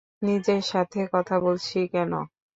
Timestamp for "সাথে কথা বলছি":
0.63-1.77